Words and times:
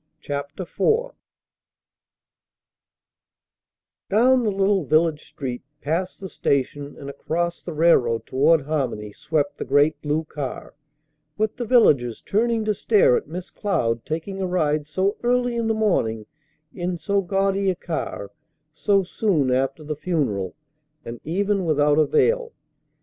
CHAPTER 0.19 0.63
IV 0.63 1.11
Down 4.09 4.41
the 4.41 4.49
little 4.49 4.83
village 4.83 5.21
street, 5.27 5.61
past 5.79 6.19
the 6.19 6.27
station, 6.27 6.95
and 6.97 7.07
across 7.07 7.61
the 7.61 7.73
railroad 7.75 8.25
toward 8.25 8.61
Harmony 8.63 9.11
swept 9.13 9.59
the 9.59 9.63
great 9.63 10.01
blue 10.01 10.23
car, 10.23 10.73
with 11.37 11.57
the 11.57 11.65
villagers 11.67 12.19
turning 12.23 12.65
to 12.65 12.73
stare 12.73 13.15
at 13.15 13.27
Miss 13.27 13.51
Cloud 13.51 14.03
taking 14.03 14.41
a 14.41 14.47
ride 14.47 14.87
so 14.87 15.17
early 15.21 15.55
in 15.55 15.67
the 15.67 15.75
morning 15.75 16.25
in 16.73 16.97
so 16.97 17.21
gaudy 17.21 17.69
a 17.69 17.75
car, 17.75 18.31
so 18.73 19.03
soon 19.03 19.51
after 19.51 19.83
the 19.83 19.95
funeral, 19.95 20.55
and 21.05 21.19
even 21.23 21.63
without 21.63 21.99
a 21.99 22.07
veil! 22.07 22.53